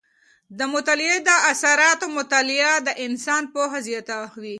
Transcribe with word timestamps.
د 0.57 0.59
مطالعې 0.73 1.17
د 1.29 1.31
اثراتو 1.51 2.05
مطالعه 2.17 2.73
د 2.87 2.89
انسان 3.05 3.43
پوهه 3.53 3.79
زیاته 3.87 4.15
وي. 4.41 4.49